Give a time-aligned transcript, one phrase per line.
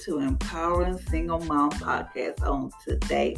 [0.00, 3.36] To Empowering Single Mom Podcast on today.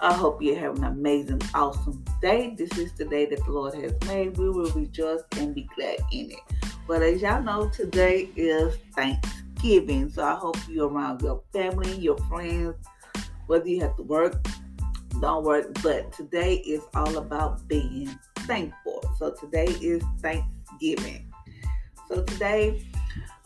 [0.00, 2.54] I hope you have an amazing, awesome day.
[2.56, 4.36] This is the day that the Lord has made.
[4.38, 6.40] We will rejoice and be glad in it.
[6.86, 10.10] But as y'all know, today is Thanksgiving.
[10.10, 12.76] So I hope you're around your family, your friends,
[13.46, 14.46] whether you have to work,
[15.20, 15.76] don't work.
[15.82, 19.02] But today is all about being thankful.
[19.18, 21.32] So today is Thanksgiving.
[22.08, 22.86] So today,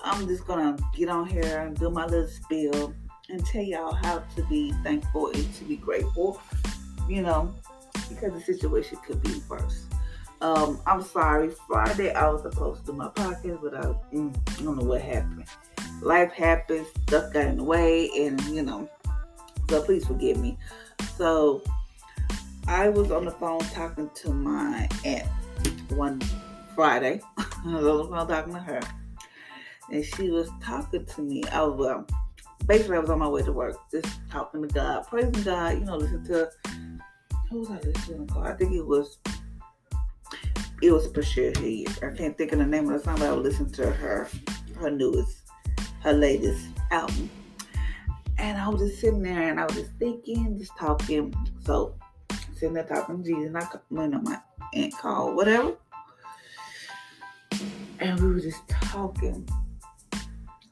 [0.03, 2.95] I'm just gonna get on here and do my little spiel
[3.29, 6.41] and tell y'all how to be thankful and to be grateful.
[7.09, 7.55] You know,
[8.09, 9.85] because the situation could be worse.
[10.41, 11.51] Um, I'm sorry.
[11.67, 15.03] Friday I was supposed to do my podcast, but I, mm, I don't know what
[15.03, 15.45] happened.
[16.03, 18.89] Life happens, stuff got in the way, and you know.
[19.69, 20.57] So please forgive me.
[21.17, 21.63] So
[22.67, 25.29] I was on the phone talking to my aunt
[25.91, 26.21] one
[26.75, 27.21] Friday.
[27.39, 28.81] I was on the phone talking to her.
[29.91, 31.43] And she was talking to me.
[31.51, 32.07] I was, well,
[32.67, 35.85] basically, I was on my way to work, just talking to God, praising God, you
[35.85, 36.51] know, listen to,
[37.51, 38.39] who was I listening to?
[38.41, 39.19] I think it was,
[40.81, 41.87] it was Patricia Hill.
[42.03, 44.29] I can't think of the name of the song, but I was listening to her,
[44.77, 45.39] her newest,
[46.03, 47.29] her latest album.
[48.39, 51.35] And I was just sitting there and I was just thinking, just talking.
[51.65, 51.95] So,
[52.55, 54.39] sitting there talking to Jesus, and I, you my
[54.73, 55.77] aunt called, whatever
[58.01, 59.47] and we were just talking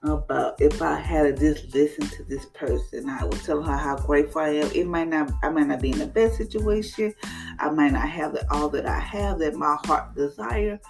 [0.02, 4.42] about if I had just listened to this person, I would tell her how grateful
[4.42, 4.70] I am.
[4.72, 7.14] It might not, I might not be in the best situation.
[7.58, 10.80] I might not have the, all that I have that my heart desire,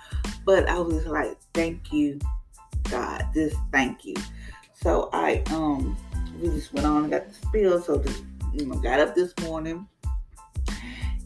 [0.45, 2.19] but I was like, thank you,
[2.91, 3.27] God.
[3.33, 4.15] Just thank you.
[4.75, 5.97] So I um
[6.41, 7.83] we just went on and got the spill.
[7.83, 9.89] So just you know got up this morning.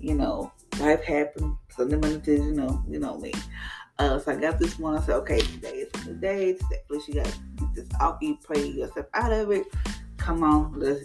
[0.00, 1.56] You know, life happened.
[1.76, 3.32] So then you know, you know me.
[3.98, 4.96] Uh, so I got this one.
[4.96, 6.54] I said, okay, today is new day.
[6.54, 9.66] Today, please, you gotta get this off you, pray yourself out of it.
[10.16, 11.04] Come on, let's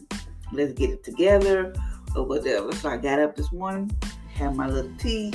[0.52, 1.74] let's get it together
[2.16, 2.72] or whatever.
[2.74, 3.92] So I got up this morning,
[4.34, 5.34] had my little tea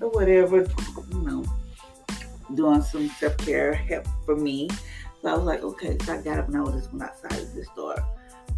[0.00, 0.68] or whatever,
[1.10, 1.44] you know,
[2.54, 4.68] doing some self care help for me.
[5.20, 5.96] So I was like, okay.
[6.04, 8.04] So I got up and I was just went outside of just started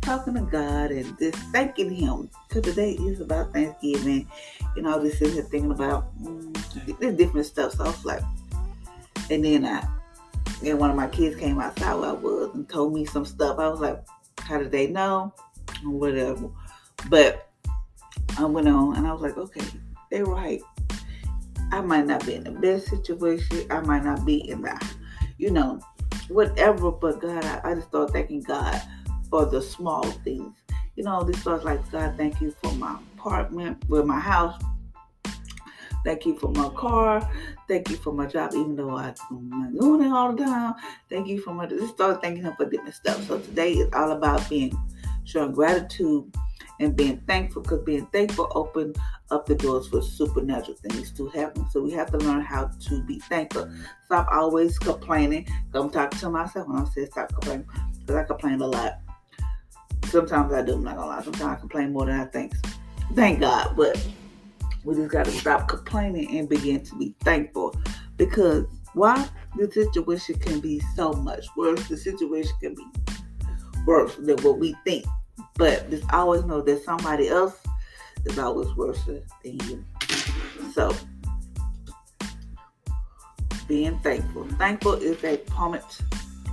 [0.00, 2.28] talking to God and just thanking Him.
[2.48, 4.28] Because today is about Thanksgiving.
[4.76, 6.53] and all this here thinking about mm,
[7.16, 7.72] different stuff.
[7.72, 8.22] So I was like,
[9.30, 9.86] and then I,
[10.64, 13.58] and one of my kids came outside where I was and told me some stuff.
[13.58, 14.04] I was like,
[14.40, 15.32] how did they know?
[15.82, 16.50] Whatever.
[17.08, 17.50] But
[18.38, 19.66] I went on and I was like, okay,
[20.10, 20.60] they're right.
[21.72, 23.66] I might not be in the best situation.
[23.70, 24.94] I might not be in the,
[25.38, 25.80] you know,
[26.28, 26.90] whatever.
[26.90, 28.80] But God, I, I just started thanking God
[29.30, 30.54] for the small things.
[30.96, 34.62] You know, this was like, God, thank you for my apartment, with my house.
[36.04, 37.28] Thank you for my car.
[37.66, 40.74] Thank you for my job, even though I'm not doing it all the time.
[41.08, 41.66] Thank you for my.
[41.66, 43.26] Just start thanking Him for different stuff.
[43.26, 44.76] So today is all about being
[45.24, 46.30] showing gratitude
[46.80, 48.94] and being thankful because being thankful open
[49.30, 51.66] up the doors for supernatural things to happen.
[51.70, 53.70] So we have to learn how to be thankful.
[54.04, 55.46] Stop always complaining.
[55.72, 57.66] I'm talking to myself when I say stop complaining
[58.00, 58.98] because I complain a lot.
[60.06, 61.22] Sometimes I do, I'm not gonna lie.
[61.22, 62.52] Sometimes I complain more than I think.
[63.14, 63.96] Thank God, but
[64.84, 67.74] we just gotta stop complaining and begin to be thankful.
[68.16, 68.64] Because
[68.94, 69.28] why?
[69.56, 71.88] The situation can be so much worse.
[71.88, 72.86] The situation can be
[73.86, 75.04] worse than what we think.
[75.56, 77.58] But just always know that somebody else
[78.26, 79.84] is always worse than you.
[80.72, 80.94] So
[83.66, 84.44] being thankful.
[84.58, 86.00] Thankful is a permanent,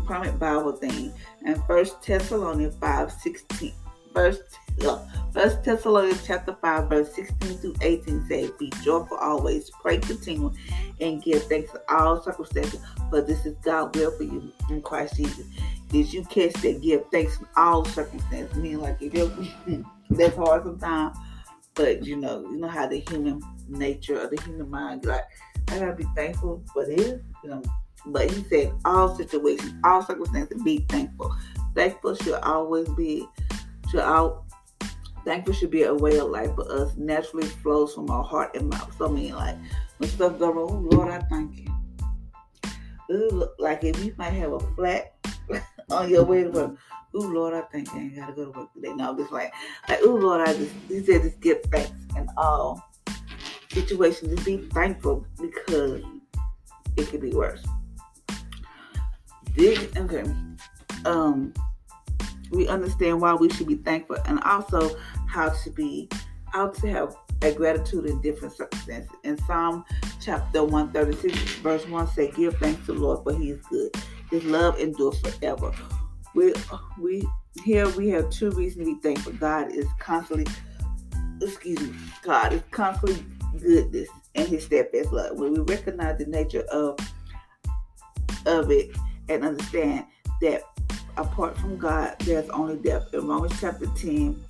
[0.06, 1.12] permanent Bible thing
[1.45, 3.74] and First Thessalonians 5 16.
[4.13, 4.41] First,
[5.33, 10.57] First Thessalonians chapter 5, verse 16 through 18 says, Be joyful always, pray continually,
[10.99, 12.79] and give thanks to all circumstances,
[13.09, 15.45] for this is God's will for you in Christ Jesus.
[15.89, 16.81] Did you catch that?
[16.81, 18.55] Give thanks in all circumstances.
[18.57, 19.13] Meaning like if
[20.09, 21.17] that's hard sometimes,
[21.73, 25.23] but you know, you know how the human nature of the human mind, like
[25.69, 27.61] I gotta be thankful for this, you know.
[28.05, 31.35] But he said, all situations, all circumstances, be thankful.
[31.75, 33.27] Thankful should always be,
[33.91, 34.45] should all,
[35.25, 36.95] thankful should be a way of life for us.
[36.95, 38.95] Naturally flows from our heart and mouth.
[38.97, 39.57] So I mean, like
[39.97, 41.67] when stuff go wrong, Lord, I thank you.
[43.11, 45.13] Ooh, like if you might have a flat
[45.91, 46.75] on your way to work.
[47.13, 47.99] Ooh, Lord, I thank you.
[47.99, 48.93] I ain't gotta go to work today.
[48.93, 49.53] No, I'm just like,
[49.89, 52.81] like, ooh, Lord, I just, he said, just give thanks in all
[53.69, 54.33] situations.
[54.33, 56.03] Just be thankful because
[56.95, 57.65] it could be worse.
[59.57, 60.23] Dig, okay.
[61.03, 61.53] Um,
[62.51, 64.95] we understand why we should be thankful and also
[65.27, 66.09] how to be,
[66.48, 69.12] how to have a gratitude in different circumstances.
[69.24, 69.83] In Psalm
[70.19, 73.95] chapter 136, verse 1 say, Give thanks to the Lord, for he is good.
[74.30, 75.74] His love endures forever.
[76.33, 76.53] We
[77.00, 77.27] we
[77.63, 79.33] here we have two reasons to be thankful.
[79.33, 80.47] God is constantly
[81.42, 83.25] excuse me, God is constantly
[83.59, 85.38] goodness and his steadfast love.
[85.38, 86.97] When we recognize the nature of
[88.45, 88.95] of it
[89.27, 90.06] and understand
[90.42, 90.63] that
[91.17, 93.13] apart from God, there's only death.
[93.13, 94.43] In Romans chapter 10,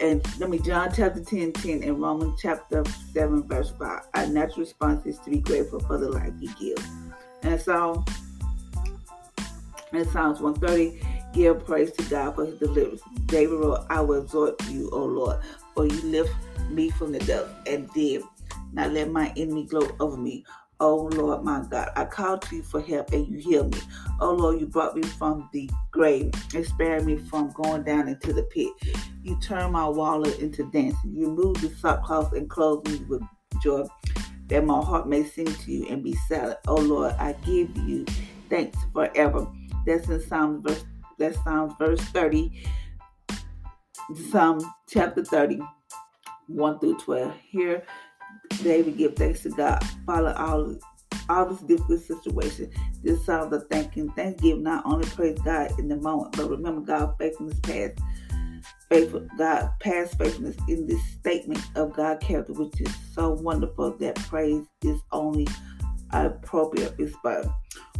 [0.00, 4.00] and let me John chapter 10, 10 and Romans chapter 7, verse 5.
[4.14, 6.86] Our natural response is to be grateful for the life he gives.
[7.42, 8.04] And so
[9.92, 11.00] in Psalms 130,
[11.32, 13.02] give praise to God for his deliverance.
[13.26, 15.40] David wrote, I will exhort you, O Lord,
[15.74, 16.34] for you lift
[16.70, 18.22] me from the dust and did
[18.72, 20.44] not let my enemy gloat over me.
[20.80, 23.80] Oh Lord, my God, I called to you for help and you healed me.
[24.20, 28.32] Oh Lord, you brought me from the grave and spared me from going down into
[28.32, 28.70] the pit.
[29.22, 31.14] You turned my wallet into dancing.
[31.14, 33.22] You moved the sackcloth and clothed me with
[33.62, 33.86] joy,
[34.48, 36.58] that my heart may sing to you and be silent.
[36.66, 38.04] Oh Lord, I give you
[38.50, 39.46] thanks forever.
[39.86, 40.84] That's in Psalms verse.
[41.18, 42.64] That's Psalms verse thirty.
[44.30, 45.60] Psalm chapter thirty,
[46.48, 47.32] one through twelve.
[47.48, 47.84] Here
[48.64, 49.80] David give thanks to God.
[50.06, 50.76] Follow all
[51.28, 52.70] all this difficult situation.
[53.02, 54.62] This song of thanking, thanksgiving.
[54.62, 57.98] Not only praise God in the moment, but remember God's faithfulness past.
[58.88, 64.16] Faithful God past faithfulness in this statement of God character, which is so wonderful that
[64.16, 65.46] praise is only
[66.10, 67.46] appropriate response.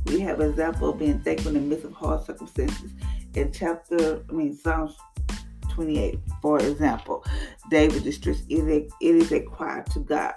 [0.07, 2.93] We have example of being thankful in the midst of hard circumstances.
[3.35, 4.97] In chapter, I mean Psalms
[5.75, 6.19] 28.
[6.41, 7.25] For example,
[7.71, 10.35] David distress it is a, it is a cry to God,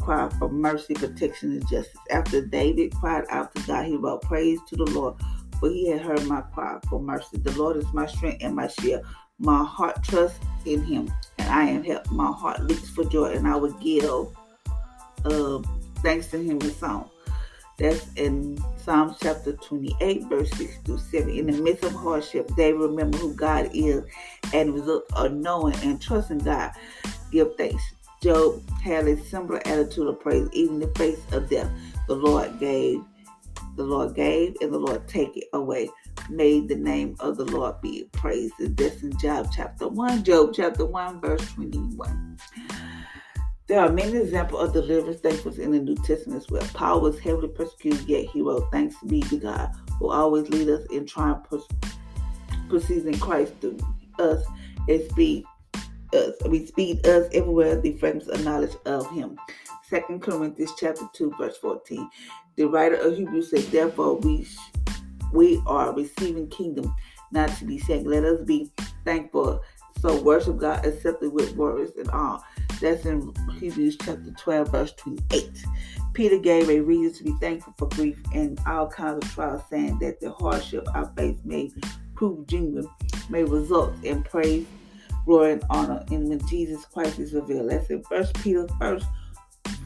[0.00, 1.96] cry for mercy, protection, and justice.
[2.10, 5.14] After David cried out to God, he wrote praise to the Lord,
[5.60, 7.38] for he had heard my cry for mercy.
[7.38, 9.04] The Lord is my strength and my shield.
[9.38, 12.10] My heart trusts in him, and I am helped.
[12.10, 14.28] My heart leaps for joy, and I will give
[15.24, 15.62] uh,
[16.02, 17.10] thanks to him in song.
[17.78, 21.30] That's in Psalms chapter 28, verse 6 through 7.
[21.30, 24.02] In the midst of hardship, they remember who God is
[24.52, 26.72] and result of knowing and trusting God.
[27.30, 27.82] Give thanks.
[28.20, 31.70] Job had a similar attitude of praise, even in the face of death.
[32.08, 33.00] The Lord gave,
[33.76, 35.88] the Lord gave, and the Lord take it away.
[36.28, 38.54] Made the name of the Lord be praised.
[38.58, 42.38] This in Job chapter 1, Job chapter 1, verse 21.
[43.68, 46.66] There are many examples of deliverance thankfulness in the New Testament well.
[46.72, 50.86] Paul was heavily persecuted, yet he wrote, Thanks be to God, who always lead us
[50.86, 51.46] in triumph,
[52.70, 53.78] proceeds in Christ through
[54.18, 54.42] us
[54.88, 55.44] and speed
[56.14, 56.34] us.
[56.48, 59.38] We speed us everywhere the fragrance of knowledge of him.
[59.86, 62.08] Second Corinthians chapter 2, verse 14.
[62.56, 64.46] The writer of Hebrews says, Therefore we
[65.34, 66.94] we are receiving kingdom,
[67.32, 68.10] not to be shaken.
[68.10, 68.72] Let us be
[69.04, 69.60] thankful.
[70.00, 72.42] So worship God accepted with words and all.
[72.80, 75.50] That's in Hebrews chapter 12, verse 28.
[76.12, 79.98] Peter gave a reason to be thankful for grief and all kinds of trials, saying
[80.00, 81.70] that the hardship our faith may
[82.14, 82.88] prove genuine,
[83.28, 84.66] may result in praise,
[85.24, 86.04] glory, and honor.
[86.10, 89.06] And when Jesus Christ is revealed, that's in First Peter, first,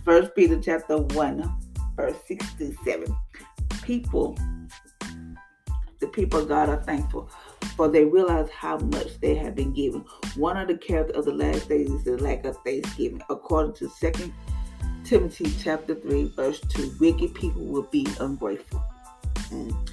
[0.05, 1.53] First Peter chapter 1,
[1.97, 3.17] verse 6 to 7.
[3.83, 4.37] People,
[6.01, 7.31] the people of God are thankful
[7.83, 10.05] for they realize how much they have been given.
[10.37, 13.21] One of the characters of the last days is the lack of thanksgiving.
[13.29, 14.33] According to 2
[15.03, 18.81] Timothy chapter 3, verse 2, wicked people will be ungrateful.
[19.49, 19.91] Mm.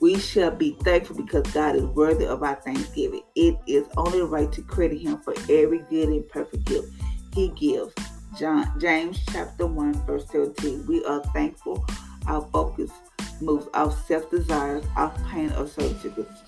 [0.00, 3.22] We shall be thankful because God is worthy of our thanksgiving.
[3.36, 6.88] It is only right to credit him for every good and perfect gift
[7.32, 7.94] he gives.
[8.36, 10.84] John, James chapter 1, verse 17.
[10.84, 11.86] We are thankful.
[12.26, 12.90] Our focus
[13.40, 15.70] moves off self desires, off pain of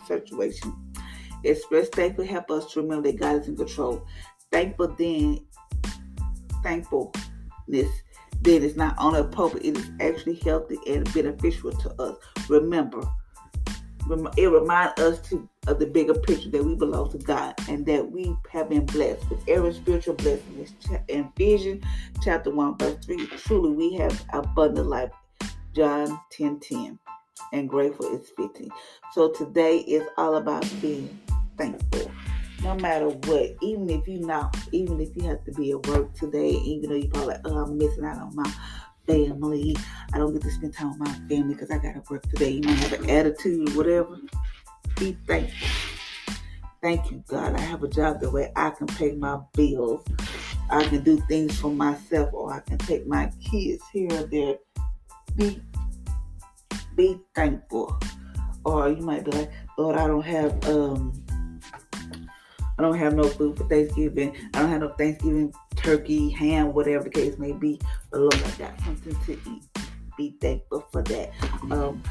[0.06, 0.74] situation.
[1.44, 4.06] Express thankful help us to remember that God is in control.
[4.50, 5.44] Thankful then,
[6.62, 7.90] thankfulness
[8.42, 12.16] then is not only appropriate, it is actually healthy and beneficial to us.
[12.48, 13.02] Remember,
[14.36, 18.10] it reminds us to of the bigger picture that we belong to God and that
[18.10, 20.66] we have been blessed with every spiritual blessing.
[21.08, 21.84] In Ephesians
[22.22, 25.10] chapter 1, verse 3, truly we have abundant life.
[25.74, 26.98] John 10 10.
[27.52, 28.70] And grateful is 15.
[29.12, 31.18] So today is all about being
[31.56, 32.10] thankful.
[32.62, 36.14] No matter what, even if you not, even if you have to be at work
[36.14, 38.52] today, even though you probably like, oh, I'm missing out on my
[39.06, 39.76] family.
[40.12, 42.50] I don't get to spend time with my family because I gotta work today.
[42.50, 44.18] You might have an attitude, whatever.
[44.96, 45.68] Be thankful.
[46.80, 47.54] Thank you, God.
[47.54, 50.04] I have a job the way I can pay my bills.
[50.70, 54.56] I can do things for myself, or I can take my kids here or there.
[55.36, 55.62] Be
[56.96, 57.98] be thankful.
[58.64, 61.12] Or you might be like, Lord, I don't have um
[62.78, 64.34] I don't have no food for Thanksgiving.
[64.54, 67.80] I don't have no Thanksgiving turkey, ham, whatever the case may be.
[68.10, 69.62] But Lord, I got something to eat.
[70.16, 71.30] Be thankful for that.
[71.70, 72.02] Um,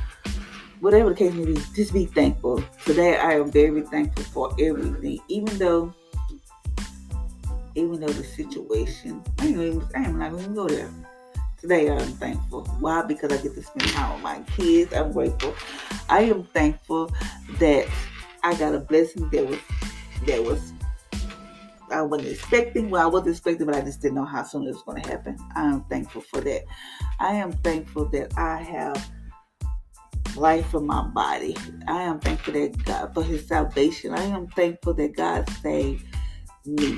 [0.80, 2.64] whatever the case may be, just be thankful.
[2.86, 5.94] Today, I am very thankful for everything, even though,
[7.76, 10.90] even though the situation, I ain't, even, I am not even go there.
[11.62, 12.66] Today, I'm thankful.
[12.80, 13.04] Why?
[13.04, 14.92] Because I get to spend time with my kids.
[14.94, 15.54] I'm grateful.
[16.10, 17.12] I am thankful
[17.60, 17.88] that
[18.44, 19.60] I got a blessing that was
[20.26, 20.74] that was
[21.92, 22.90] I wasn't expecting.
[22.90, 25.10] Well, I was expecting, but I just didn't know how soon it was going to
[25.10, 25.38] happen.
[25.56, 26.64] I am thankful for that.
[27.20, 29.12] I am thankful that I have
[30.36, 31.56] life in my body.
[31.88, 34.16] I am thankful that God for His salvation.
[34.16, 36.06] I am thankful that God saved
[36.66, 36.98] me,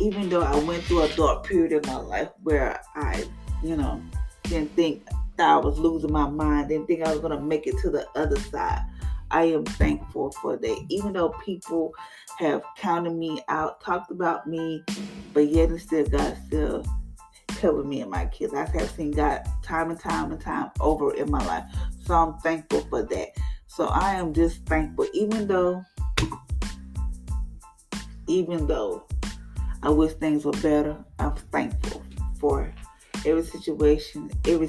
[0.00, 3.24] even though I went through a dark period in my life where I,
[3.66, 4.02] you know,
[4.44, 5.06] didn't think
[5.36, 6.68] that I was losing my mind.
[6.68, 8.82] Didn't think I was going to make it to the other side.
[9.30, 10.84] I am thankful for that.
[10.88, 11.92] Even though people
[12.38, 14.84] have counted me out, talked about me,
[15.32, 16.84] but yet and still God still
[17.48, 18.54] covered me and my kids.
[18.54, 21.64] I have seen God time and time and time over in my life.
[22.04, 23.28] So I'm thankful for that.
[23.66, 25.82] So I am just thankful, even though,
[28.28, 29.06] even though
[29.82, 32.02] I wish things were better, I'm thankful
[32.38, 32.72] for
[33.26, 34.68] every situation, every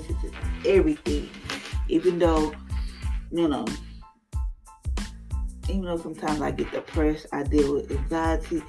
[0.66, 1.30] everything.
[1.88, 2.54] Even though,
[3.32, 3.66] you know,
[5.70, 8.62] even though sometimes I get depressed, I deal with anxiety,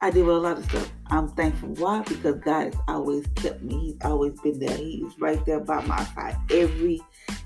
[0.00, 0.92] I deal with a lot of stuff.
[1.06, 1.70] I'm thankful.
[1.76, 2.02] Why?
[2.02, 3.92] Because God has always kept me.
[3.92, 4.76] He's always been there.
[4.76, 7.00] He's right there by my side every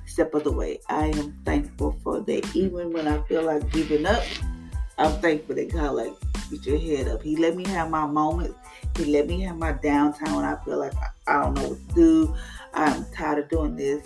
[0.06, 0.80] step of the way.
[0.88, 2.56] I am thankful for that.
[2.56, 4.24] Even when I feel like giving up,
[4.96, 6.12] I'm thankful that God like
[6.50, 7.22] get your head up.
[7.22, 8.58] He let me have my moments.
[9.06, 10.94] Let me have my downtime when I feel like
[11.26, 12.34] I don't know what to do.
[12.74, 14.04] I'm tired of doing this.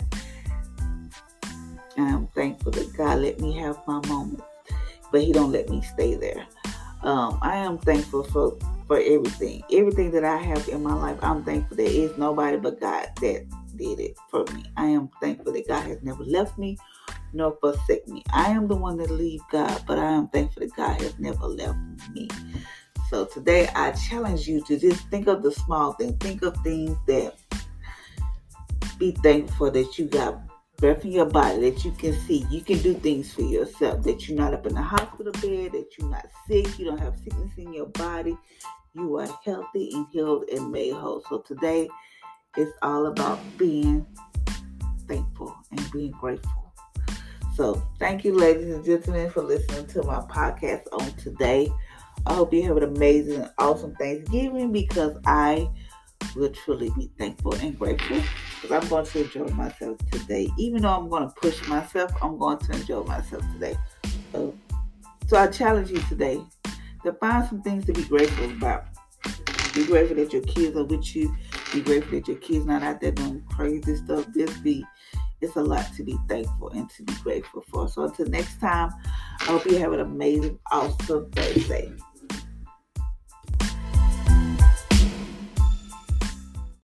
[1.97, 4.43] And I'm thankful that God let me have my moments
[5.13, 6.45] but he don't let me stay there.
[7.03, 8.57] Um, I am thankful for
[8.87, 11.17] for everything, everything that I have in my life.
[11.21, 13.45] I'm thankful there is nobody but God that
[13.77, 14.65] did it for me.
[14.75, 16.77] I am thankful that God has never left me
[17.31, 18.23] nor forsake me.
[18.33, 21.45] I am the one that leave God, but I am thankful that God has never
[21.47, 21.77] left
[22.11, 22.27] me.
[23.09, 26.15] So today I challenge you to just think of the small things.
[26.19, 27.35] Think of things that
[28.97, 30.39] be thankful that you got
[30.77, 32.45] breath in your body that you can see.
[32.49, 34.03] You can do things for yourself.
[34.03, 37.17] That you're not up in the hospital bed, that you're not sick, you don't have
[37.19, 38.37] sickness in your body.
[38.93, 41.23] You are healthy and healed and made whole.
[41.29, 41.87] So today
[42.57, 44.05] it's all about being
[45.07, 46.73] thankful and being grateful.
[47.55, 51.71] So thank you, ladies and gentlemen, for listening to my podcast on today.
[52.25, 55.69] I hope you have an amazing, awesome Thanksgiving because I
[56.35, 58.21] will truly be thankful and grateful
[58.61, 60.49] because I'm going to enjoy myself today.
[60.57, 63.75] Even though I'm going to push myself, I'm going to enjoy myself today.
[64.31, 64.57] So,
[65.27, 66.41] so I challenge you today
[67.03, 68.85] to find some things to be grateful about.
[69.73, 71.35] Be grateful that your kids are with you.
[71.73, 74.25] Be grateful that your kids not out there doing crazy stuff.
[74.33, 74.85] Just be
[75.41, 77.89] it's a lot to be thankful and to be grateful for.
[77.89, 78.91] So until next time,
[79.41, 81.91] I hope you have an amazing, awesome Thursday.